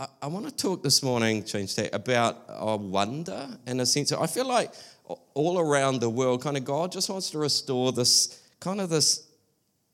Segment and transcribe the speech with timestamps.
[0.00, 4.12] I, I want to talk this morning, change that, about uh, wonder in a sense.
[4.12, 4.72] I feel like
[5.34, 9.28] all around the world, kind of God just wants to restore this kind of this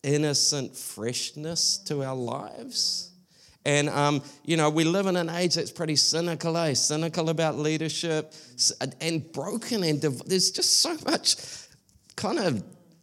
[0.05, 3.11] innocent freshness to our lives.
[3.65, 6.75] And, um, you know, we live in an age that's pretty cynical, eh?
[6.75, 8.33] Cynical about leadership
[9.01, 11.35] and broken, and div- there's just so much
[12.15, 12.63] kind of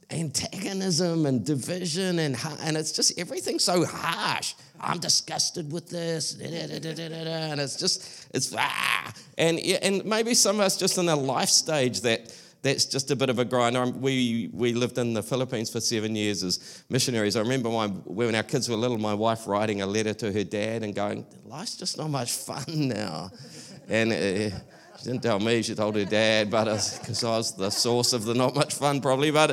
[0.09, 4.54] antagonism and division, and, and it's just everything's so harsh.
[4.84, 9.13] I'm disgusted with this, and it's just, it's, ah.
[9.38, 13.16] And, and maybe some of us just in a life stage that that's just a
[13.16, 14.02] bit of a grind.
[14.02, 17.35] We, we lived in the Philippines for seven years as missionaries.
[17.35, 20.45] I remember my, when our kids were little, my wife writing a letter to her
[20.45, 23.31] dad and going, Life's just not much fun now.
[23.89, 24.58] And uh,
[25.03, 28.23] she didn't tell me, she told her dad, but because I was the source of
[28.23, 29.31] the not much fun probably.
[29.31, 29.49] But,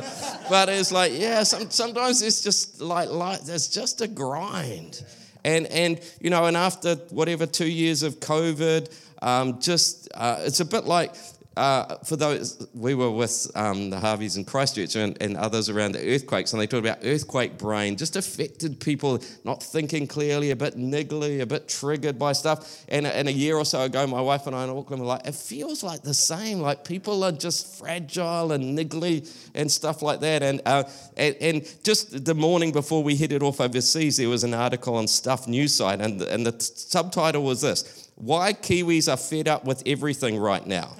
[0.49, 5.03] but it's like, yeah, some, sometimes it's just like, like, there's just a grind.
[5.43, 10.61] And, and, you know, and after whatever two years of COVID, um, just, uh, it's
[10.61, 11.15] a bit like
[11.61, 15.91] uh, for those, we were with um, the Harveys in Christchurch and, and, others around
[15.91, 20.55] the earthquakes, and they talked about earthquake brain, just affected people not thinking clearly, a
[20.55, 22.83] bit niggly, a bit triggered by stuff.
[22.89, 25.27] And, and a year or so ago, my wife and I in Auckland were like,
[25.27, 26.61] it feels like the same.
[26.61, 30.41] Like people are just fragile and niggly and stuff like that.
[30.41, 34.55] And, uh, and, and, just the morning before we headed off overseas, there was an
[34.55, 39.47] article on Stuff News site, and, and the subtitle was this Why Kiwis Are Fed
[39.47, 40.95] Up with Everything Right Now.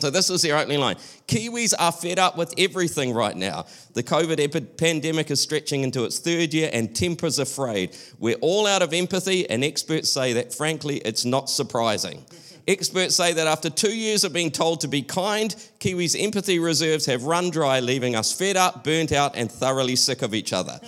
[0.00, 0.96] So this was their opening line.
[1.28, 3.66] Kiwis are fed up with everything right now.
[3.94, 7.96] The COVID pandemic is stretching into its third year and tempers are frayed.
[8.18, 12.24] We're all out of empathy and experts say that frankly it's not surprising.
[12.68, 17.06] Experts say that after two years of being told to be kind, Kiwis' empathy reserves
[17.06, 20.78] have run dry, leaving us fed up, burnt out, and thoroughly sick of each other.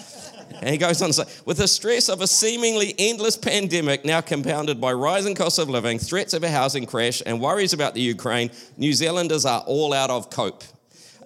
[0.63, 4.21] And he goes on to say, with the stress of a seemingly endless pandemic now
[4.21, 8.01] compounded by rising costs of living, threats of a housing crash, and worries about the
[8.01, 10.63] Ukraine, New Zealanders are all out of cope.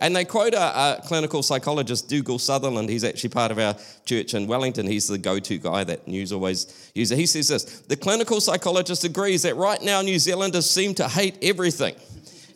[0.01, 2.88] And they quote a, a, clinical psychologist, Dougal Sutherland.
[2.88, 4.87] He's actually part of our church in Wellington.
[4.87, 7.16] He's the go to guy that news always uses.
[7.16, 11.38] He says this The clinical psychologist agrees that right now New Zealanders seem to hate
[11.43, 11.94] everything.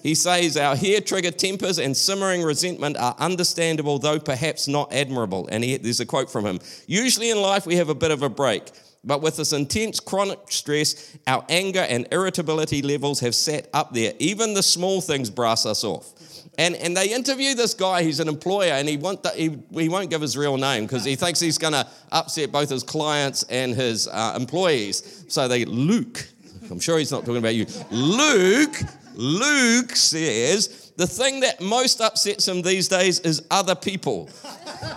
[0.02, 5.48] He says, Our hair trigger tempers and simmering resentment are understandable, though perhaps not admirable.
[5.50, 8.22] And he, there's a quote from him Usually in life, we have a bit of
[8.22, 8.70] a break.
[9.02, 14.12] But with this intense chronic stress, our anger and irritability levels have sat up there.
[14.18, 16.12] Even the small things brass us off.
[16.58, 20.10] And, and they interview this guy, he's an employer, and he, the, he, he won't
[20.10, 23.74] give his real name because he thinks he's going to upset both his clients and
[23.74, 25.24] his uh, employees.
[25.28, 26.28] So they, Luke,
[26.70, 27.66] I'm sure he's not talking about you.
[27.90, 28.76] Luke
[29.14, 34.28] Luke says the thing that most upsets him these days is other people.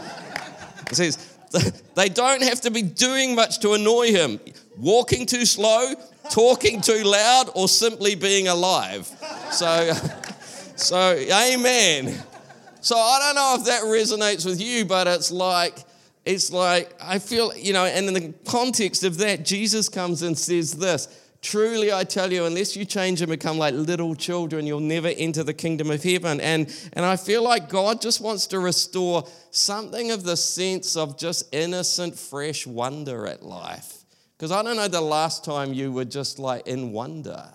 [0.89, 1.33] he says
[1.95, 4.39] they don't have to be doing much to annoy him.
[4.77, 5.93] Walking too slow,
[6.31, 9.09] talking too loud, or simply being alive.
[9.51, 9.93] So,
[10.75, 12.17] so amen.
[12.81, 15.77] So I don't know if that resonates with you, but it's like,
[16.25, 20.37] it's like, I feel, you know, and in the context of that, Jesus comes and
[20.37, 21.07] says this
[21.43, 25.43] Truly, I tell you, unless you change and become like little children, you'll never enter
[25.43, 26.39] the kingdom of heaven.
[26.39, 31.17] And, and I feel like God just wants to restore something of the sense of
[31.17, 34.05] just innocent, fresh wonder at life.
[34.37, 37.49] Because I don't know the last time you were just like in wonder.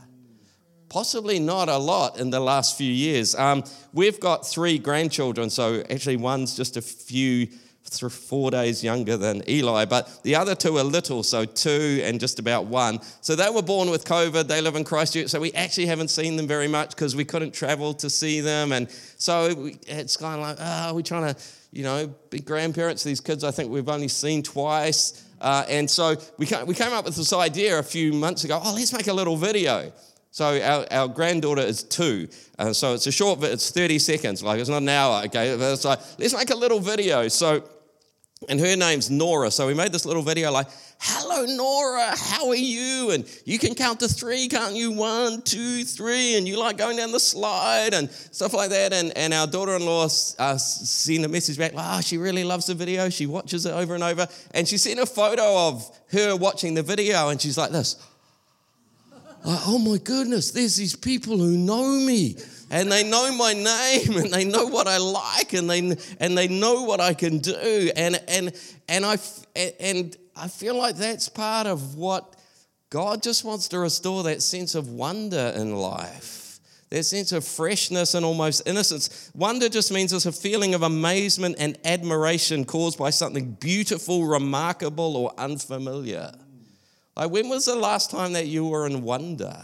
[0.91, 3.35] Possibly not a lot in the last few years.
[3.35, 7.49] Um, we've got three grandchildren, so actually, one's just a few
[7.97, 12.39] four days younger than Eli, but the other two are little, so two and just
[12.39, 13.01] about one.
[13.21, 14.49] So they were born with COVID.
[14.49, 17.53] They live in Christchurch, so we actually haven't seen them very much because we couldn't
[17.53, 18.73] travel to see them.
[18.73, 21.41] And so it's kind of like, oh, we're trying to,
[21.73, 23.05] you know, be grandparents.
[23.05, 25.25] These kids, I think we've only seen twice.
[25.41, 28.61] Uh, and so we came, we came up with this idea a few months ago
[28.63, 29.93] oh, let's make a little video.
[30.31, 32.29] So our, our granddaughter is two,
[32.59, 35.57] and so it's a short, it's 30 seconds, like it's not an hour, okay?
[35.57, 37.29] But it's like, let's make a little video.
[37.29, 37.65] So
[38.49, 39.51] and her name's Nora.
[39.51, 40.69] So we made this little video like,
[41.01, 43.11] Hello, Nora, how are you?
[43.11, 44.91] And you can count to three, can't you?
[44.93, 46.37] One, two, three.
[46.37, 48.93] And you like going down the slide and stuff like that.
[48.93, 52.67] And, and our daughter in law uh, sent a message back, wow, she really loves
[52.67, 53.11] the video.
[53.11, 54.27] She watches it over and over.
[54.53, 57.29] And she sent a photo of her watching the video.
[57.29, 57.97] And she's like this,
[59.45, 62.37] like, oh my goodness, there's these people who know me
[62.71, 66.49] and they know my name and they know what I like and they and they
[66.49, 68.53] know what I can do and and
[68.89, 69.19] and I
[69.81, 72.37] and I feel like that's part of what
[72.91, 76.61] God just wants to restore that sense of wonder in life.
[76.91, 79.31] That sense of freshness and almost innocence.
[79.35, 85.17] Wonder just means it's a feeling of amazement and admiration caused by something beautiful, remarkable,
[85.19, 86.33] or unfamiliar.
[87.15, 89.55] Like, when was the last time that you were in wonder?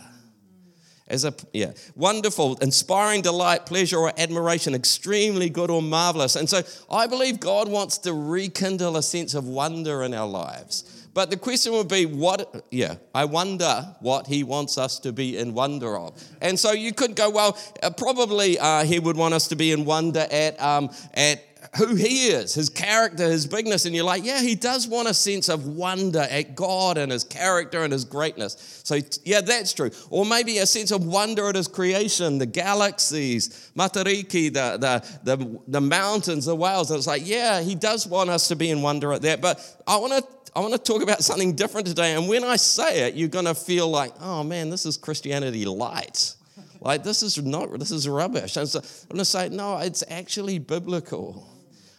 [1.06, 6.34] As a yeah, wonderful, inspiring delight, pleasure, or admiration, extremely good or marvelous.
[6.34, 11.04] And so I believe God wants to rekindle a sense of wonder in our lives.
[11.14, 15.38] But the question would be, what, yeah, I wonder what he wants us to be
[15.38, 16.20] in wonder of.
[16.40, 19.70] And so you could go, well, uh, probably uh, he would want us to be
[19.70, 21.40] in wonder at, um, at
[21.76, 25.14] who he is, his character, his bigness, and you're like, yeah, he does want a
[25.14, 28.82] sense of wonder at God and his character and his greatness.
[28.84, 29.90] So, yeah, that's true.
[30.10, 35.60] Or maybe a sense of wonder at his creation, the galaxies, Matariki, the, the, the,
[35.68, 36.90] the mountains, the whales.
[36.90, 39.40] And it's like, yeah, he does want us to be in wonder at that.
[39.40, 42.14] But I want to I want to talk about something different today.
[42.14, 45.64] And when I say it, you're going to feel like, oh man, this is Christianity
[45.64, 46.36] light.
[46.80, 48.56] Like this is not, this is rubbish.
[48.56, 51.48] And so I'm going to say, no, it's actually biblical.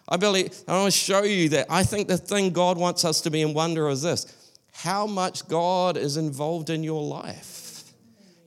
[0.07, 3.21] I believe, I want to show you that I think the thing God wants us
[3.21, 4.27] to be in wonder is this
[4.71, 7.83] how much God is involved in your life,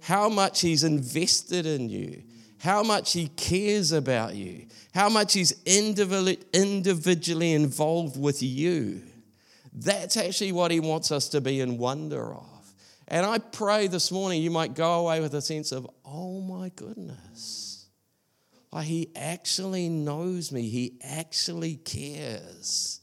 [0.00, 2.22] how much He's invested in you,
[2.58, 9.02] how much He cares about you, how much He's individually involved with you.
[9.72, 12.44] That's actually what He wants us to be in wonder of.
[13.08, 16.68] And I pray this morning you might go away with a sense of, oh my
[16.76, 17.67] goodness
[18.82, 20.68] He actually knows me.
[20.68, 23.00] He actually cares.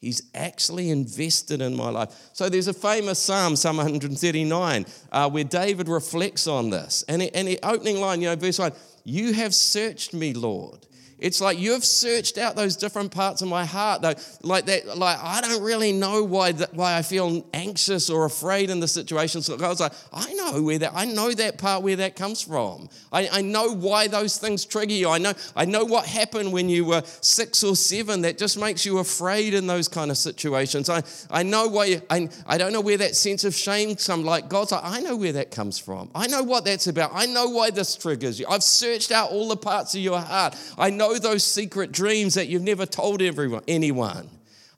[0.00, 2.30] He's actually invested in my life.
[2.32, 7.04] So there's a famous psalm, Psalm 139, uh, where David reflects on this.
[7.06, 8.72] And, and the opening line, you know, verse 1
[9.04, 10.86] You have searched me, Lord.
[11.20, 14.14] It's like you've searched out those different parts of my heart, though.
[14.42, 18.70] Like that, like I don't really know why that, why I feel anxious or afraid
[18.70, 19.42] in the situation.
[19.42, 22.88] So God's like, I know where that I know that part where that comes from.
[23.12, 25.08] I, I know why those things trigger you.
[25.08, 28.84] I know I know what happened when you were six or seven that just makes
[28.84, 30.88] you afraid in those kind of situations.
[30.88, 34.24] I, I know why you, I, I don't know where that sense of shame comes
[34.24, 36.10] like God's like, I know where that comes from.
[36.14, 37.10] I know what that's about.
[37.14, 38.46] I know why this triggers you.
[38.48, 40.56] I've searched out all the parts of your heart.
[40.78, 44.28] I know know those secret dreams that you've never told everyone, anyone.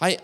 [0.00, 0.19] I,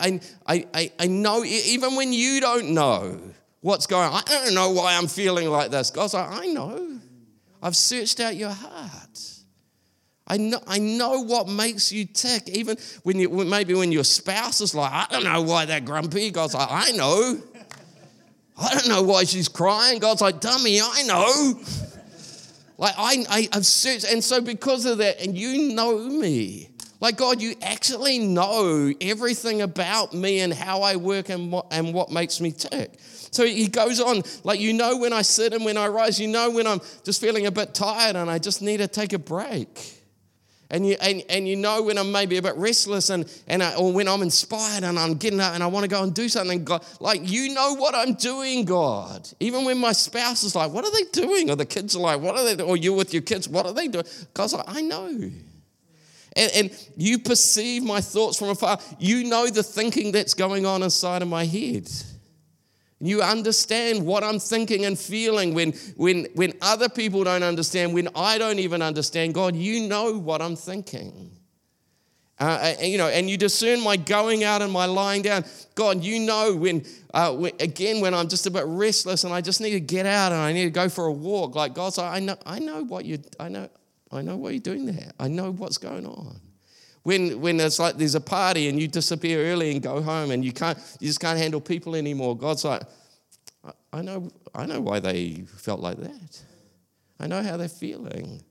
[0.46, 3.20] I, I, I know, even when you don't know
[3.60, 5.90] what's going on, I don't know why I'm feeling like this.
[5.90, 6.98] God's like, I know.
[7.62, 9.20] I've searched out your heart.
[10.26, 12.48] I know, I know what makes you tick.
[12.48, 16.30] Even when you, maybe when your spouse is like, I don't know why they're grumpy.
[16.30, 17.40] God's like, I know.
[18.60, 20.00] I don't know why she's crying.
[20.00, 21.60] God's like, dummy, I know.
[22.78, 26.70] Like I, I, have searched, and so because of that, and you know me.
[27.00, 31.92] Like God, you actually know everything about me and how I work and what and
[31.92, 32.98] what makes me tick.
[33.30, 36.28] So he goes on, like you know when I sit and when I rise, you
[36.28, 39.18] know when I'm just feeling a bit tired and I just need to take a
[39.18, 39.97] break.
[40.70, 43.74] And you, and, and you know when I'm maybe a bit restless and, and I,
[43.76, 46.28] or when I'm inspired and I'm getting up and I want to go and do
[46.28, 49.26] something, God, like you know what I'm doing, God.
[49.40, 51.50] Even when my spouse is like, what are they doing?
[51.50, 52.68] Or the kids are like, what are they doing?
[52.68, 54.04] Or you're with your kids, what are they doing?
[54.34, 55.08] God's like, I know.
[56.36, 58.78] And, and you perceive my thoughts from afar.
[58.98, 61.88] You know the thinking that's going on inside of my head.
[63.00, 68.08] You understand what I'm thinking and feeling when, when, when other people don't understand, when
[68.14, 69.34] I don't even understand.
[69.34, 71.30] God, you know what I'm thinking.
[72.40, 75.44] Uh, and, you know, and you discern my going out and my lying down.
[75.74, 76.84] God, you know when,
[77.14, 80.06] uh, when, again, when I'm just a bit restless and I just need to get
[80.06, 81.54] out and I need to go for a walk.
[81.56, 83.68] Like God's like, I know, I know what you, I know,
[84.10, 85.10] I know what you're doing there.
[85.18, 86.40] I know what's going on.
[87.08, 90.44] When, when it's like there's a party and you disappear early and go home and
[90.44, 92.36] you can't you just can't handle people anymore.
[92.36, 92.82] God's like,
[93.94, 96.42] I know, I know why they felt like that.
[97.18, 98.42] I know how they're feeling.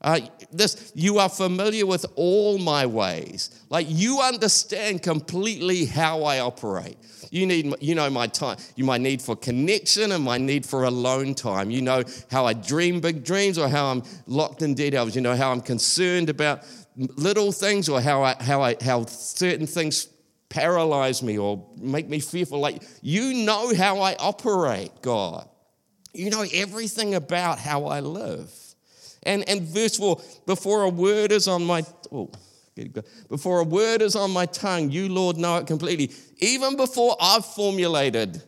[0.00, 0.18] Uh,
[0.50, 3.64] this, you are familiar with all my ways.
[3.70, 6.96] Like you understand completely how I operate.
[7.30, 10.84] You need, you know, my time, you my need for connection and my need for
[10.84, 11.70] alone time.
[11.70, 15.14] You know how I dream big dreams or how I'm locked in details.
[15.14, 16.64] You know how I'm concerned about
[16.96, 20.08] little things or how I, how I, how certain things
[20.48, 22.60] paralyze me or make me fearful.
[22.60, 25.48] Like, you know how I operate, God.
[26.12, 28.52] You know everything about how I live.
[29.22, 31.84] And, and verse 4 before a word is on my.
[32.10, 32.30] Oh,
[33.28, 36.10] before a word is on my tongue, you, Lord, know it completely.
[36.38, 38.42] Even before I've formulated,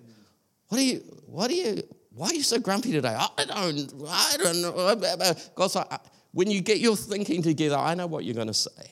[0.69, 3.15] what are you, what are you, why are you so grumpy today?
[3.15, 5.35] I don't, I don't know.
[5.55, 5.89] God's like,
[6.35, 8.91] when you get your thinking together, I know what you're going to say.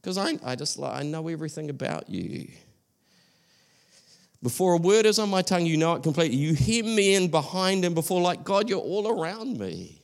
[0.00, 2.48] Because I, I just I know everything about you.
[4.42, 6.36] Before a word is on my tongue, you know it completely.
[6.36, 10.00] You hem me in behind and before, like God, you're all around me.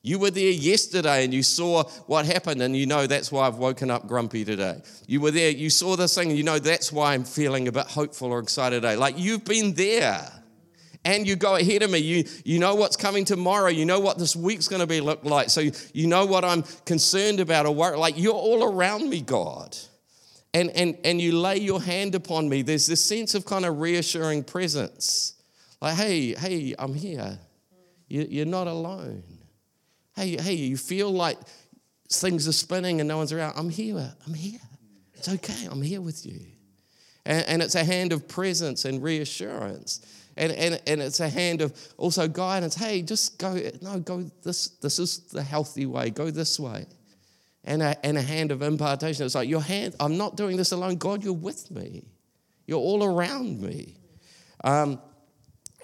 [0.00, 3.56] You were there yesterday and you saw what happened, and you know that's why I've
[3.56, 4.82] woken up grumpy today.
[5.06, 7.72] You were there, you saw this thing, and you know that's why I'm feeling a
[7.72, 8.96] bit hopeful or excited today.
[8.96, 10.30] Like you've been there.
[11.04, 11.98] And you go ahead of me.
[11.98, 13.68] You, you know what's coming tomorrow.
[13.68, 15.50] You know what this week's going to be look like.
[15.50, 17.98] So you, you know what I'm concerned about or worried.
[17.98, 19.76] Like you're all around me, God.
[20.54, 22.62] And, and, and you lay your hand upon me.
[22.62, 25.34] There's this sense of kind of reassuring presence.
[25.82, 27.38] Like, hey, hey, I'm here.
[28.08, 29.24] You, you're not alone.
[30.16, 31.38] Hey, hey, you feel like
[32.08, 33.54] things are spinning and no one's around.
[33.56, 34.14] I'm here.
[34.26, 34.60] I'm here.
[35.14, 35.66] It's okay.
[35.70, 36.40] I'm here with you.
[37.26, 40.00] And, and it's a hand of presence and reassurance.
[40.36, 42.74] And, and, and it's a hand of also guidance.
[42.74, 46.10] Hey, just go, no, go this, this is the healthy way.
[46.10, 46.86] Go this way.
[47.64, 49.24] And a, and a hand of impartation.
[49.24, 50.96] It's like, your hand, I'm not doing this alone.
[50.96, 52.04] God, you're with me.
[52.66, 53.96] You're all around me.
[54.62, 55.00] Um,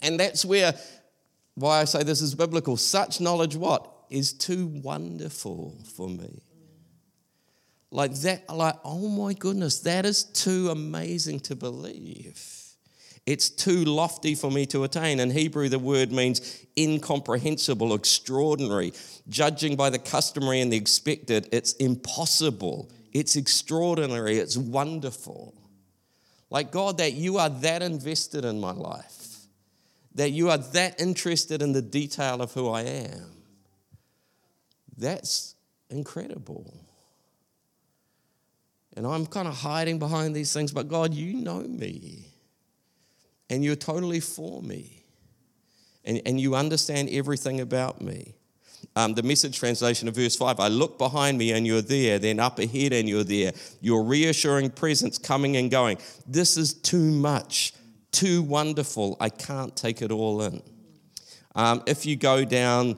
[0.02, 0.74] and that's where,
[1.54, 2.76] why I say this is biblical.
[2.76, 3.90] Such knowledge, what?
[4.10, 6.42] is too wonderful for me.
[7.92, 12.59] Like that, like, oh my goodness, that is too amazing to believe.
[13.26, 15.20] It's too lofty for me to attain.
[15.20, 18.92] In Hebrew, the word means incomprehensible, extraordinary.
[19.28, 22.90] Judging by the customary and the expected, it's impossible.
[23.12, 24.38] It's extraordinary.
[24.38, 25.54] It's wonderful.
[26.48, 29.36] Like, God, that you are that invested in my life,
[30.14, 33.30] that you are that interested in the detail of who I am.
[34.96, 35.54] That's
[35.88, 36.74] incredible.
[38.96, 42.29] And I'm kind of hiding behind these things, but God, you know me.
[43.50, 45.04] And you're totally for me.
[46.04, 48.34] And, and you understand everything about me.
[48.96, 52.40] Um, the message translation of verse 5 I look behind me and you're there, then
[52.40, 53.52] up ahead and you're there.
[53.80, 55.98] Your reassuring presence coming and going.
[56.26, 57.74] This is too much,
[58.12, 59.16] too wonderful.
[59.20, 60.62] I can't take it all in.
[61.54, 62.96] Um, if you go down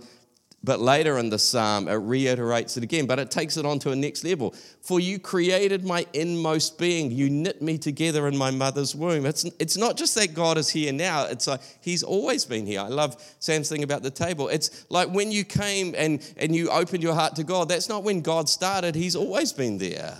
[0.64, 3.90] but later in the psalm, it reiterates it again, but it takes it on to
[3.90, 4.54] a next level.
[4.80, 7.10] For you created my inmost being.
[7.10, 9.26] You knit me together in my mother's womb.
[9.26, 12.80] It's, it's not just that God is here now, it's like He's always been here.
[12.80, 14.48] I love Sam's thing about the table.
[14.48, 18.04] It's like when you came and, and you opened your heart to God, that's not
[18.04, 20.16] when God started, He's always been there.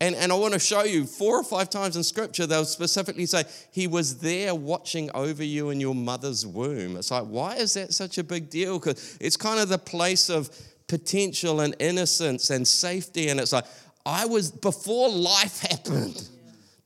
[0.00, 3.26] And, and I want to show you four or five times in scripture, they'll specifically
[3.26, 6.96] say, He was there watching over you in your mother's womb.
[6.96, 8.78] It's like, why is that such a big deal?
[8.78, 10.50] Because it's kind of the place of
[10.86, 13.28] potential and innocence and safety.
[13.28, 13.66] And it's like,
[14.06, 16.28] I was, before life happened,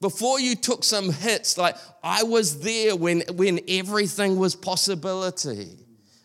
[0.00, 5.78] before you took some hits, like I was there when, when everything was possibility,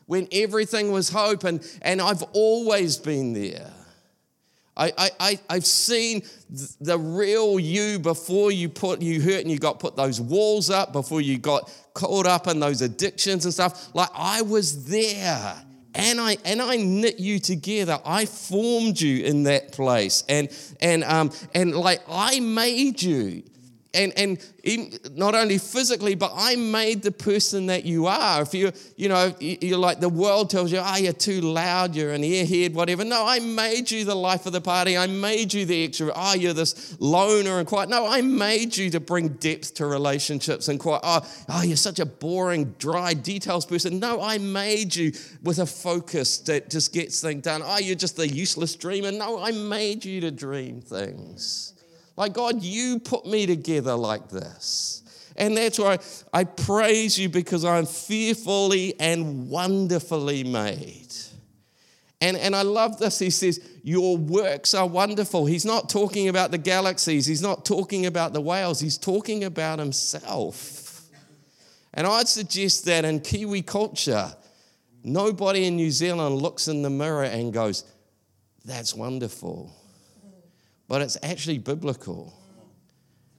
[0.06, 3.72] when everything was hope, and, and I've always been there.
[4.78, 6.22] I, I, I've seen
[6.80, 10.94] the real you before you put you hurt and you got put those walls up,
[10.94, 13.94] before you got caught up in those addictions and stuff.
[13.94, 15.64] Like I was there.
[15.96, 18.00] And I and I knit you together.
[18.06, 20.24] I formed you in that place.
[20.30, 23.42] And and um and like I made you
[23.94, 28.42] and, and not only physically, but I made the person that you are.
[28.42, 32.12] If you, you know, you're like the world tells you, oh, you're too loud, you're
[32.12, 33.04] an airhead, whatever.
[33.04, 34.98] No, I made you the life of the party.
[34.98, 36.12] I made you the extra.
[36.16, 37.90] Oh, you're this loner and quiet.
[37.90, 41.02] No, I made you to bring depth to relationships and quiet.
[41.04, 44.00] Oh, oh, you're such a boring, dry, details person.
[44.00, 45.12] No, I made you
[45.44, 47.62] with a focus that just gets things done.
[47.64, 49.12] Oh, you're just a useless dreamer.
[49.12, 51.74] No, I made you to dream things.
[52.18, 55.04] Like, God, you put me together like this.
[55.38, 56.00] And that's why
[56.34, 61.14] I praise you because I'm fearfully and wonderfully made.
[62.20, 63.20] And, and I love this.
[63.20, 65.46] He says, Your works are wonderful.
[65.46, 69.78] He's not talking about the galaxies, he's not talking about the whales, he's talking about
[69.78, 71.04] himself.
[71.94, 74.32] And I'd suggest that in Kiwi culture,
[75.04, 77.84] nobody in New Zealand looks in the mirror and goes,
[78.66, 79.77] That's wonderful
[80.88, 82.34] but it's actually biblical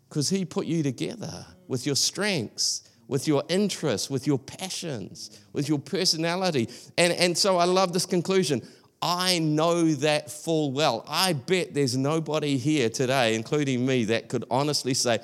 [0.09, 5.69] because He put you together with your strengths, with your interests, with your passions, with
[5.69, 6.69] your personality.
[6.97, 8.67] And, and so I love this conclusion.
[9.01, 11.05] I know that full well.
[11.09, 15.21] I bet there's nobody here today, including me, that could honestly say,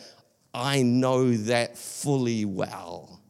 [0.53, 3.21] I know that fully well.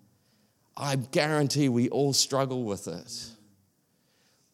[0.77, 3.31] I guarantee we all struggle with it.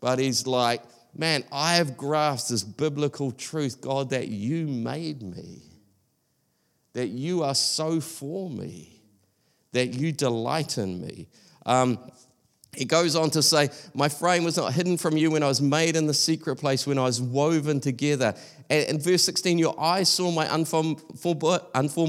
[0.01, 0.83] But he's like,
[1.17, 5.62] man, I have grasped this biblical truth, God, that you made me,
[6.93, 9.00] that you are so for me,
[9.73, 11.29] that you delight in me.
[11.67, 11.99] Um,
[12.75, 15.61] he goes on to say, My frame was not hidden from you when I was
[15.61, 18.35] made in the secret place, when I was woven together.
[18.69, 21.02] And in verse 16, your eyes saw my unformed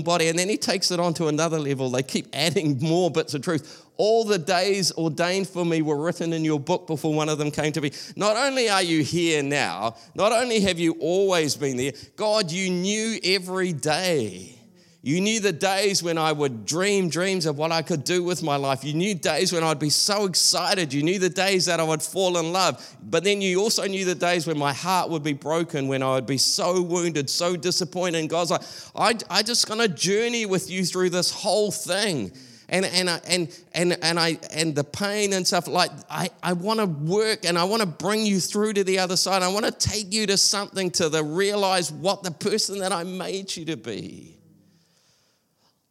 [0.05, 0.27] body.
[0.27, 1.89] And then he takes it on to another level.
[1.89, 3.85] They keep adding more bits of truth.
[4.03, 7.51] All the days ordained for me were written in your book before one of them
[7.51, 7.93] came to be.
[8.15, 12.71] Not only are you here now, not only have you always been there, God, you
[12.71, 14.57] knew every day.
[15.03, 18.41] You knew the days when I would dream dreams of what I could do with
[18.41, 18.83] my life.
[18.83, 20.91] You knew days when I'd be so excited.
[20.91, 22.83] You knew the days that I would fall in love.
[23.03, 26.15] But then you also knew the days when my heart would be broken, when I
[26.15, 28.17] would be so wounded, so disappointed.
[28.17, 28.63] And God's like,
[28.95, 32.31] I, I just gonna journey with you through this whole thing.
[32.71, 36.53] And, and, I, and, and, and, I, and the pain and stuff, like, I, I
[36.53, 39.43] want to work and I want to bring you through to the other side.
[39.43, 43.03] I want to take you to something to the realize what the person that I
[43.03, 44.37] made you to be.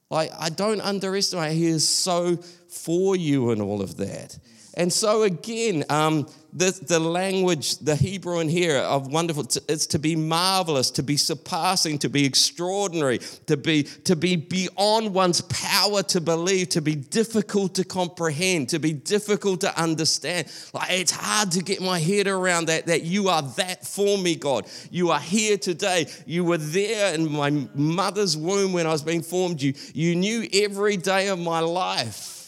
[0.08, 4.38] Like, I don't underestimate, He is so for you and all of that.
[4.74, 9.98] And so, again, um, the, the language, the Hebrew in here of wonderful, it's to
[9.98, 16.02] be marvelous, to be surpassing, to be extraordinary, to be, to be beyond one's power
[16.04, 20.48] to believe, to be difficult to comprehend, to be difficult to understand.
[20.72, 24.34] Like it's hard to get my head around that, that you are that for me,
[24.34, 24.66] God.
[24.90, 26.06] You are here today.
[26.26, 29.62] You were there in my mother's womb when I was being formed.
[29.62, 32.39] You, you knew every day of my life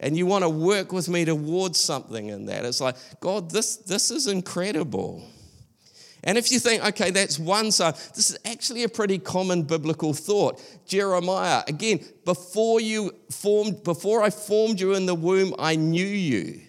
[0.00, 2.64] and you want to work with me towards something in that.
[2.64, 5.24] It's like, God, this, this is incredible.
[6.24, 10.12] And if you think, okay, that's one side, this is actually a pretty common biblical
[10.12, 10.60] thought.
[10.86, 16.60] Jeremiah, again, before you formed, before I formed you in the womb, I knew you.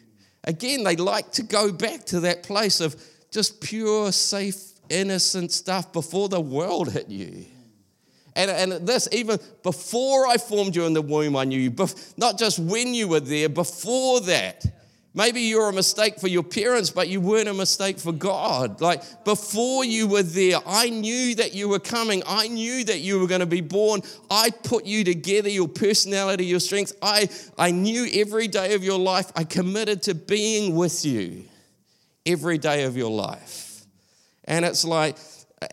[0.43, 4.55] Again, they like to go back to that place of just pure, safe,
[4.89, 7.45] innocent stuff before the world hit you.
[8.39, 11.75] And, and this, even before I formed you in the womb, I knew you.
[12.15, 14.65] Not just when you were there, before that.
[15.13, 18.79] Maybe you're a mistake for your parents, but you weren't a mistake for God.
[18.79, 22.23] Like before you were there, I knew that you were coming.
[22.25, 24.03] I knew that you were going to be born.
[24.31, 26.93] I put you together, your personality, your strengths.
[27.01, 27.27] I,
[27.57, 29.31] I knew every day of your life.
[29.35, 31.43] I committed to being with you
[32.25, 33.83] every day of your life.
[34.45, 35.17] And it's like,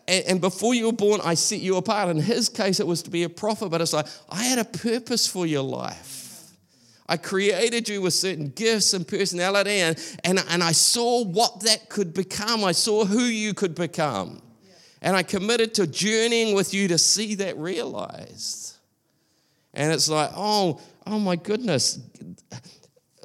[0.08, 2.08] and before you were born, I set you apart.
[2.08, 4.64] In his case, it was to be a prophet, but it's like, I had a
[4.64, 6.50] purpose for your life.
[7.08, 11.88] I created you with certain gifts and personality, and, and, and I saw what that
[11.88, 12.64] could become.
[12.64, 14.42] I saw who you could become.
[15.02, 18.74] And I committed to journeying with you to see that realized.
[19.72, 22.00] And it's like, oh, oh my goodness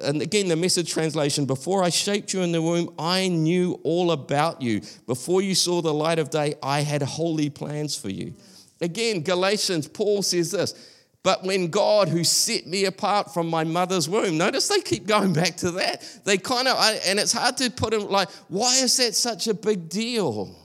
[0.02, 4.10] and again, the message translation before I shaped you in the womb, I knew all
[4.10, 4.82] about you.
[5.06, 8.34] Before you saw the light of day, I had holy plans for you.
[8.80, 10.74] Again, Galatians, Paul says this.
[11.22, 15.32] But when God, who set me apart from my mother's womb, notice they keep going
[15.42, 16.02] back to that.
[16.24, 19.54] They kind of, and it's hard to put them like, why is that such a
[19.54, 20.56] big deal?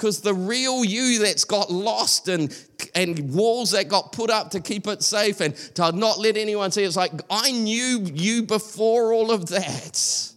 [0.00, 2.58] Because the real you that's got lost and,
[2.94, 6.70] and walls that got put up to keep it safe and to not let anyone
[6.70, 10.32] see, it's like, I knew you before all of that.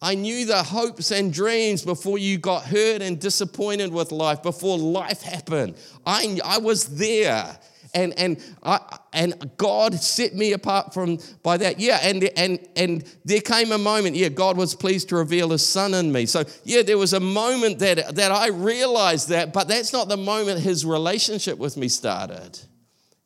[0.00, 4.78] I knew the hopes and dreams before you got hurt and disappointed with life, before
[4.78, 5.74] life happened.
[6.06, 7.54] I, I was there
[7.94, 8.80] and and I,
[9.12, 11.78] and God set me apart from by that.
[11.78, 14.16] Yeah, and and and there came a moment.
[14.16, 16.26] Yeah, God was pleased to reveal His Son in me.
[16.26, 20.16] So yeah, there was a moment that that I realized that, but that's not the
[20.16, 22.58] moment His relationship with me started.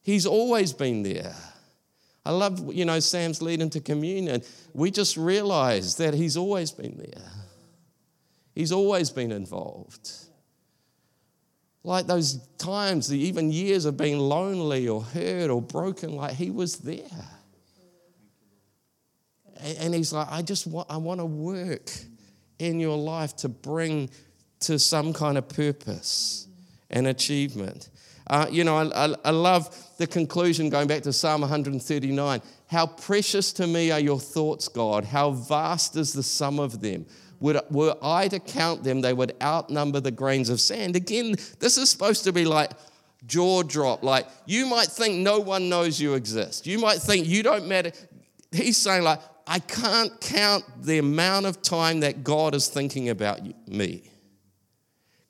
[0.02, 1.34] He's always been there.
[2.24, 4.42] I love you know Sam's lead into communion.
[4.74, 7.30] We just realized that He's always been there.
[8.54, 10.25] He's always been involved
[11.86, 16.50] like those times, the even years of being lonely or hurt or broken, like he
[16.50, 16.98] was there.
[19.78, 21.92] And he's like, I just want, I want to work
[22.58, 24.10] in your life to bring
[24.60, 26.48] to some kind of purpose
[26.90, 27.90] and achievement.
[28.26, 32.42] Uh, you know, I, I, I love the conclusion going back to Psalm 139.
[32.66, 35.04] How precious to me are your thoughts, God.
[35.04, 37.06] How vast is the sum of them.
[37.40, 40.96] Would, were I to count them, they would outnumber the grains of sand.
[40.96, 42.70] Again, this is supposed to be like
[43.26, 44.02] jaw drop.
[44.02, 46.66] Like you might think no one knows you exist.
[46.66, 47.92] You might think you don't matter.
[48.52, 53.40] He's saying, like, I can't count the amount of time that God is thinking about
[53.68, 54.10] me.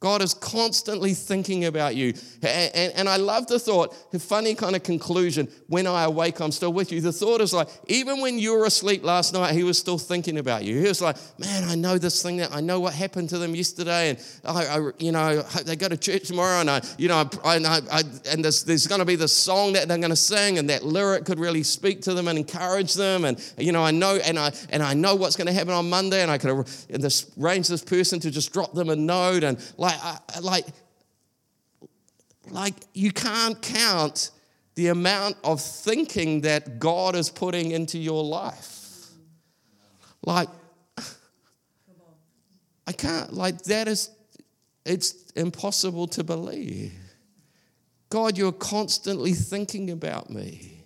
[0.01, 2.13] God is constantly thinking about you.
[2.43, 6.39] And, and, and, I love the thought, the funny kind of conclusion when I awake,
[6.39, 7.01] I'm still with you.
[7.01, 10.37] The thought is like, even when you were asleep last night, he was still thinking
[10.37, 10.79] about you.
[10.79, 13.55] He was like, man, I know this thing that I know what happened to them
[13.55, 14.11] yesterday.
[14.11, 16.61] And I, I you know, they go to church tomorrow.
[16.61, 17.57] And I, you know, I,
[17.91, 20.69] I, and there's, there's going to be this song that they're going to sing and
[20.69, 23.25] that lyric could really speak to them and encourage them.
[23.25, 25.89] And, you know, I know, and I, and I know what's going to happen on
[25.89, 26.21] Monday.
[26.21, 26.69] And I could
[27.41, 30.67] arrange this person to just drop them a note and like, like, like,
[32.51, 34.31] like you can't count
[34.75, 39.09] the amount of thinking that God is putting into your life.
[40.25, 40.49] Like,
[42.87, 44.11] I can't, like, that is,
[44.85, 46.93] it's impossible to believe.
[48.11, 50.85] God, you're constantly thinking about me,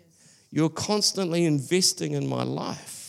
[0.50, 2.99] you're constantly investing in my life.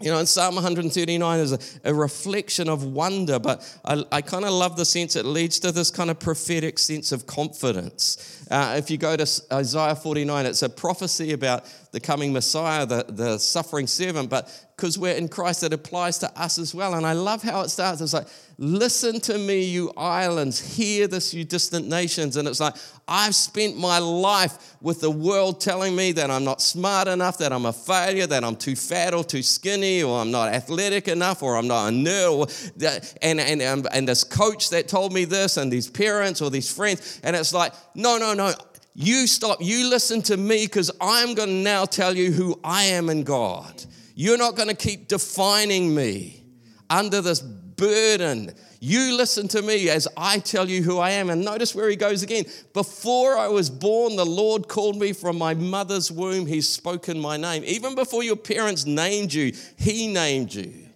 [0.00, 4.44] You know, in Psalm 139 is a, a reflection of wonder, but I, I kind
[4.44, 8.46] of love the sense it leads to this kind of prophetic sense of confidence.
[8.48, 13.06] Uh, if you go to Isaiah 49, it's a prophecy about the coming Messiah, the,
[13.08, 16.94] the suffering servant, but because we're in Christ, it applies to us as well.
[16.94, 18.00] And I love how it starts.
[18.00, 22.36] It's like, listen to me, you islands, hear this, you distant nations.
[22.36, 22.76] And it's like,
[23.08, 27.52] I've spent my life with the world telling me that I'm not smart enough, that
[27.52, 31.42] I'm a failure, that I'm too fat or too skinny, or I'm not athletic enough,
[31.42, 33.16] or I'm not a nerd.
[33.20, 36.72] and, and, and, and this coach that told me this, and these parents or these
[36.72, 37.20] friends.
[37.24, 38.54] And it's like, no, no, no.
[38.94, 42.84] You stop, you listen to me because I'm going to now tell you who I
[42.84, 43.84] am in God.
[44.20, 46.42] You're not going to keep defining me
[46.90, 48.52] under this burden.
[48.80, 51.30] You listen to me as I tell you who I am.
[51.30, 52.46] And notice where he goes again.
[52.74, 56.46] Before I was born, the Lord called me from my mother's womb.
[56.46, 57.62] He's spoken my name.
[57.64, 60.88] Even before your parents named you, He named you.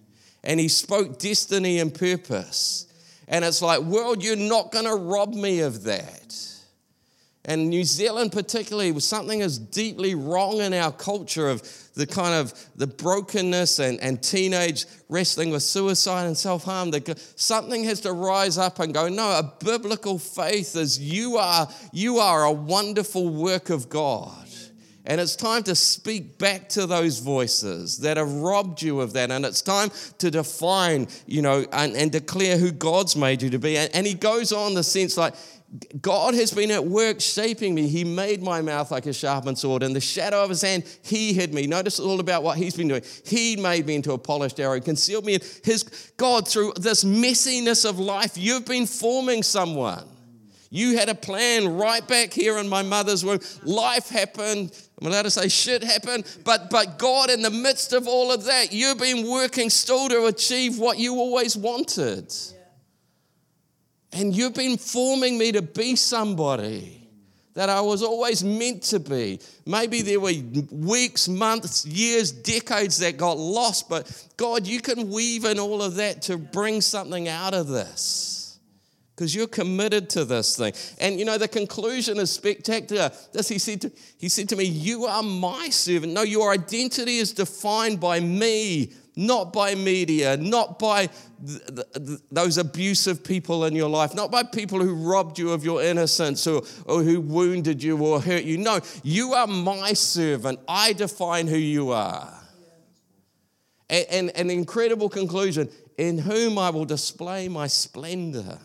[0.43, 2.87] And He spoke destiny and purpose.
[3.29, 6.35] And it's like, world, you're not going to rob me of that.
[7.45, 11.61] And New Zealand, particularly, something is deeply wrong in our culture of
[11.93, 16.91] the kind of the brokenness and, and teenage wrestling with suicide and self-harm.
[17.35, 22.19] Something has to rise up and go, no, a biblical faith is you are, you
[22.19, 24.42] are a wonderful work of God.
[25.05, 29.31] And it's time to speak back to those voices that have robbed you of that.
[29.31, 33.59] And it's time to define, you know, and, and declare who God's made you to
[33.59, 33.77] be.
[33.77, 35.33] And, and he goes on the sense like,
[36.01, 37.87] God has been at work shaping me.
[37.87, 39.81] He made my mouth like a sharpened sword.
[39.81, 41.65] In the shadow of his hand, he hid me.
[41.65, 43.03] Notice all about what he's been doing.
[43.25, 47.89] He made me into a polished arrow, concealed me in his God through this messiness
[47.89, 48.37] of life.
[48.37, 50.07] You've been forming someone.
[50.69, 53.39] You had a plan right back here in my mother's womb.
[53.63, 54.71] Life happened.
[55.03, 58.45] I'm allowed to say shit happened, but but God, in the midst of all of
[58.45, 62.33] that, you've been working still to achieve what you always wanted.
[64.13, 67.05] And you've been forming me to be somebody
[67.53, 69.41] that I was always meant to be.
[69.65, 70.31] Maybe there were
[70.71, 75.95] weeks, months, years, decades that got lost, but God, you can weave in all of
[75.95, 78.32] that to bring something out of this.
[79.15, 80.73] Because you're committed to this thing.
[80.99, 83.11] And you know, the conclusion is spectacular.
[83.31, 86.13] This he said to, he said to me, You are my servant.
[86.13, 91.07] No, your identity is defined by me not by media, not by
[91.45, 91.61] th-
[91.95, 95.83] th- those abusive people in your life, not by people who robbed you of your
[95.83, 98.57] innocence or, or who wounded you or hurt you.
[98.57, 100.59] No, you are my servant.
[100.67, 102.33] I define who you are.
[103.89, 108.57] And, and, an incredible conclusion in whom I will display my splendor.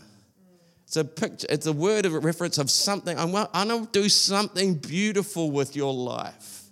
[0.89, 3.19] It's a picture, it's a word of reference of something.
[3.19, 6.63] I'm going to do something beautiful with your life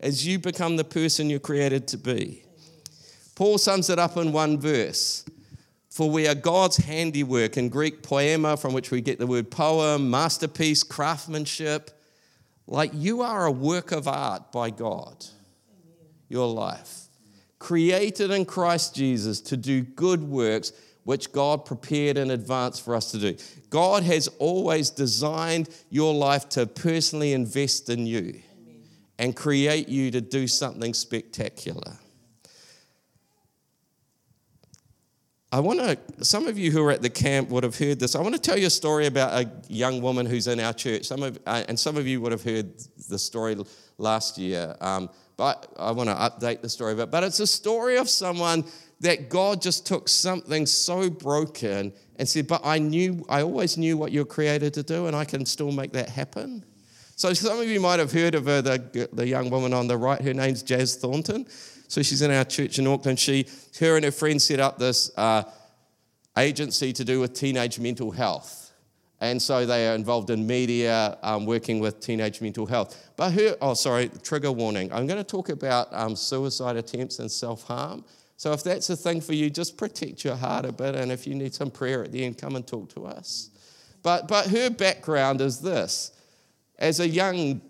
[0.00, 2.42] as you become the person you're created to be.
[3.36, 5.24] Paul sums it up in one verse.
[5.88, 10.10] For we are God's handiwork, in Greek poema, from which we get the word poem,
[10.10, 11.92] masterpiece, craftsmanship.
[12.66, 15.24] Like you are a work of art by God,
[16.28, 17.06] your life.
[17.60, 20.72] Created in Christ Jesus to do good works
[21.04, 23.36] which God prepared in advance for us to do.
[23.70, 28.40] God has always designed your life to personally invest in you
[29.18, 31.98] and create you to do something spectacular.
[35.52, 38.14] I want to, some of you who are at the camp would have heard this.
[38.14, 41.06] I want to tell you a story about a young woman who's in our church.
[41.06, 43.56] Some of, uh, and some of you would have heard the story
[43.98, 44.76] last year.
[44.80, 47.10] Um, but I want to update the story a bit.
[47.10, 48.64] But it's a story of someone
[49.00, 53.96] that God just took something so broken and said, But I knew, I always knew
[53.96, 56.64] what you're created to do, and I can still make that happen.
[57.16, 59.96] So some of you might have heard of her, the, the young woman on the
[59.96, 60.20] right.
[60.20, 61.46] Her name's Jazz Thornton.
[61.88, 63.18] So she's in our church in Auckland.
[63.18, 63.46] She,
[63.78, 65.42] her and her friend set up this uh,
[66.38, 68.72] agency to do with teenage mental health.
[69.20, 73.10] And so they are involved in media, um, working with teenage mental health.
[73.16, 74.90] But her, oh, sorry, trigger warning.
[74.90, 78.04] I'm going to talk about um, suicide attempts and self harm.
[78.40, 80.94] So if that's a thing for you, just protect your heart a bit.
[80.94, 83.50] And if you need some prayer at the end, come and talk to us.
[84.02, 86.12] But, but her background is this
[86.78, 87.60] as a young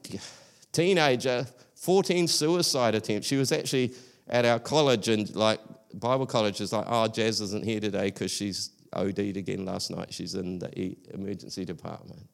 [0.71, 3.27] teenager, 14 suicide attempts.
[3.27, 3.95] She was actually
[4.29, 5.59] at our college and like
[5.93, 10.15] Bible college is like, oh, Jazz isn't here today because she's OD'd again last night.
[10.15, 12.29] She's in the emergency department.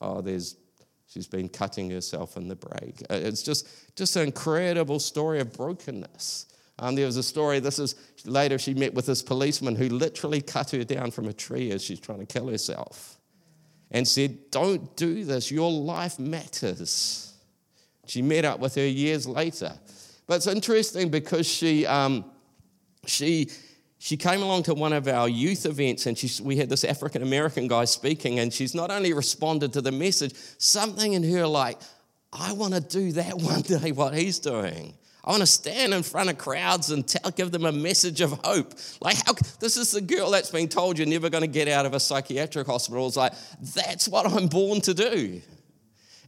[0.00, 0.56] Oh, there's
[1.06, 3.02] She's been cutting herself in the break.
[3.08, 6.46] Uh, it's just, just an incredible story of brokenness.
[6.80, 10.40] Um, there was a story, this is later she met with this policeman who literally
[10.40, 13.18] cut her down from a tree as she's trying to kill herself
[13.90, 17.34] and said, Don't do this, your life matters.
[18.06, 19.72] She met up with her years later.
[20.26, 22.24] But it's interesting because she, um,
[23.06, 23.50] she,
[23.98, 27.22] she came along to one of our youth events and she, we had this African
[27.22, 31.78] American guy speaking, and she's not only responded to the message, something in her like,
[32.32, 34.94] I want to do that one day, what he's doing.
[35.28, 38.32] I want to stand in front of crowds and tell, give them a message of
[38.42, 38.72] hope.
[39.02, 41.84] Like, how, this is the girl that's been told you're never going to get out
[41.84, 43.06] of a psychiatric hospital.
[43.06, 43.34] It's like,
[43.74, 45.42] that's what I'm born to do.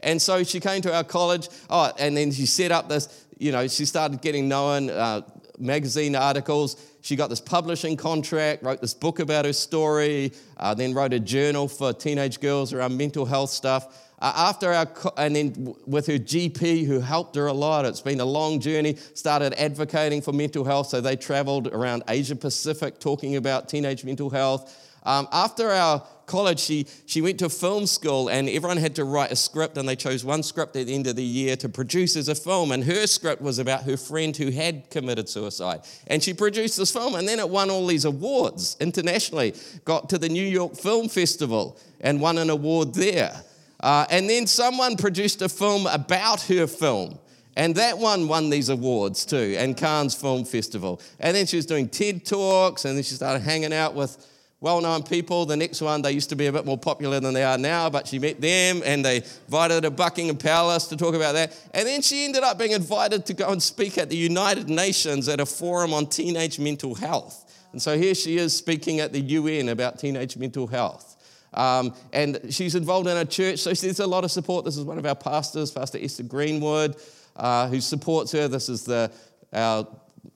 [0.02, 3.52] And so she came to our college, oh, and then she set up this, you
[3.52, 5.22] know, she started getting known, uh,
[5.58, 6.76] magazine articles.
[7.00, 11.20] She got this publishing contract, wrote this book about her story, uh, then wrote a
[11.20, 14.09] journal for teenage girls around mental health stuff.
[14.20, 18.20] Uh, after our, and then with her GP who helped her a lot, it's been
[18.20, 20.88] a long journey, started advocating for mental health.
[20.88, 24.88] So they traveled around Asia Pacific talking about teenage mental health.
[25.04, 29.32] Um, after our college, she, she went to film school and everyone had to write
[29.32, 32.14] a script, and they chose one script at the end of the year to produce
[32.14, 32.72] as a film.
[32.72, 35.80] And her script was about her friend who had committed suicide.
[36.06, 39.54] And she produced this film, and then it won all these awards internationally,
[39.86, 43.42] got to the New York Film Festival and won an award there.
[43.80, 47.18] Uh, and then someone produced a film about her film.
[47.56, 51.00] And that one won these awards too, and Cannes Film Festival.
[51.18, 54.26] And then she was doing TED Talks, and then she started hanging out with
[54.60, 55.46] well known people.
[55.46, 57.90] The next one, they used to be a bit more popular than they are now,
[57.90, 61.58] but she met them and they invited her to Buckingham Palace to talk about that.
[61.74, 65.28] And then she ended up being invited to go and speak at the United Nations
[65.28, 67.46] at a forum on teenage mental health.
[67.72, 71.16] And so here she is speaking at the UN about teenage mental health.
[71.52, 74.64] Um, and she's involved in a church, so there's a lot of support.
[74.64, 76.96] This is one of our pastors, Pastor Esther Greenwood,
[77.36, 78.46] uh, who supports her.
[78.48, 79.10] This is the
[79.52, 79.86] our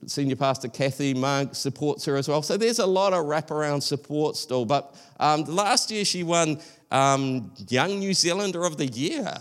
[0.06, 2.42] senior pastor Kathy Monk supports her as well.
[2.42, 4.64] So there's a lot of wraparound support still.
[4.64, 9.32] But um, last year she won um, Young New Zealander of the Year.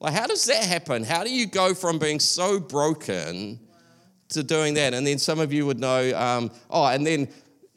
[0.00, 1.04] Like, how does that happen?
[1.04, 3.58] How do you go from being so broken
[4.30, 4.92] to doing that?
[4.92, 7.28] And then some of you would know, um, oh, and then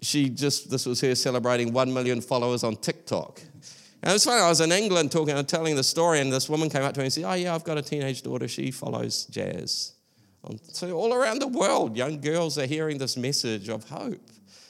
[0.01, 3.41] she just, this was her celebrating 1 million followers on TikTok.
[4.01, 6.49] And it was funny, I was in England talking and telling the story, and this
[6.49, 8.47] woman came up to me and said, Oh, yeah, I've got a teenage daughter.
[8.47, 9.93] She follows jazz.
[10.71, 14.21] So, all around the world, young girls are hearing this message of hope.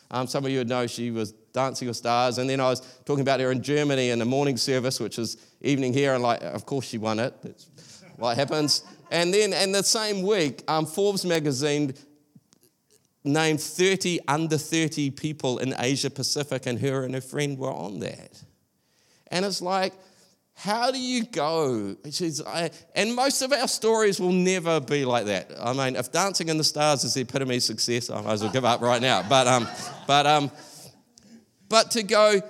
[0.10, 2.38] Um, some of you would know she was Dancing with Stars.
[2.38, 5.38] And then I was talking about her in Germany in the morning service, which is
[5.62, 6.13] evening here.
[6.13, 7.34] And, like, of course, she won it.
[7.44, 8.84] That's what happens.
[9.12, 11.94] And then, and the same week, um, Forbes magazine
[13.28, 18.00] named 30 under 30 people in Asia Pacific, and her and her friend were on
[18.00, 18.44] that.
[19.30, 19.94] And it's like,
[20.54, 21.96] how do you go?
[22.96, 25.52] And most of our stories will never be like that.
[25.62, 28.44] I mean, if Dancing in the Stars is the epitome of success, I might as
[28.44, 29.24] well give up right now.
[29.28, 29.68] But, um,
[30.08, 30.52] but, um,
[31.70, 32.42] but to go,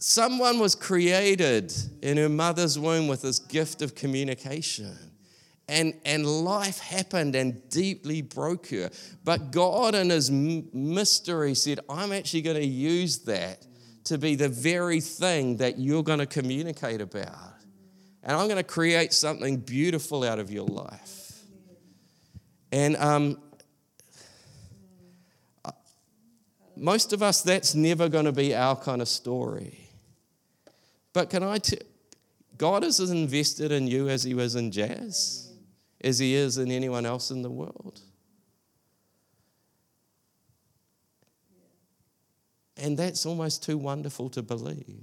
[0.00, 5.07] someone was created in her mother's womb with this gift of communication
[5.68, 8.90] and, and life happened and deeply broke her.
[9.22, 13.66] But God, in His mystery, said, I'm actually going to use that
[14.04, 17.36] to be the very thing that you're going to communicate about.
[18.22, 21.42] And I'm going to create something beautiful out of your life.
[22.72, 23.38] And um,
[26.76, 29.78] most of us, that's never going to be our kind of story.
[31.12, 31.78] But can I tell
[32.56, 35.47] God is as invested in you as he was in jazz
[36.02, 38.00] as he is in anyone else in the world.
[42.76, 45.02] And that's almost too wonderful to believe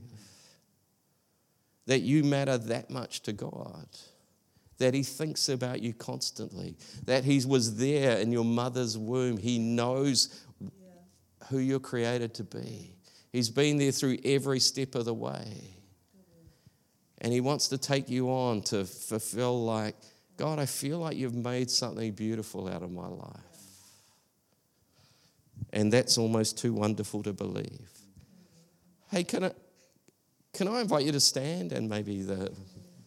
[1.87, 3.87] that you matter that much to God,
[4.77, 9.37] that He thinks about you constantly, that He was there in your mother's womb.
[9.37, 10.45] He knows
[11.49, 12.95] who you're created to be,
[13.31, 15.71] He's been there through every step of the way.
[17.19, 19.95] And He wants to take you on to fulfill, like,
[20.37, 23.39] God, I feel like you've made something beautiful out of my life.
[25.71, 27.89] And that's almost too wonderful to believe.
[29.11, 29.51] Hey, can I,
[30.53, 32.51] can I invite you to stand and maybe the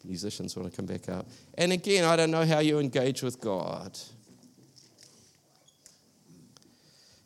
[0.05, 1.27] musicians want to come back up?
[1.57, 3.99] And again, I don't know how you engage with God.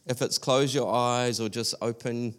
[0.06, 2.34] If it's close your eyes or just open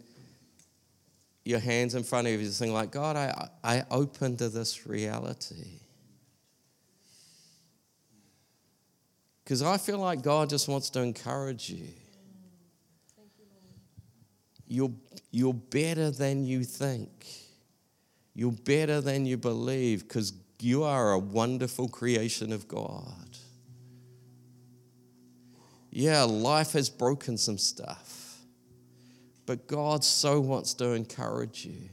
[1.46, 5.80] your hands in front of you, saying like, God, I, I open to this reality.
[9.44, 11.88] Because I feel like God just wants to encourage you.
[14.68, 14.92] You're,
[15.32, 17.28] you're better than you think.
[18.34, 23.38] You're better than you believe because you are a wonderful creation of God.
[25.92, 28.40] Yeah, life has broken some stuff,
[29.46, 31.90] but God so wants to encourage you.